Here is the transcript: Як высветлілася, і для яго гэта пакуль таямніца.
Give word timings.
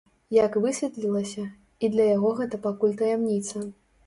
Як 0.35 0.55
высветлілася, 0.63 1.43
і 1.83 1.91
для 1.97 2.09
яго 2.15 2.33
гэта 2.41 2.63
пакуль 2.65 2.97
таямніца. 3.05 3.57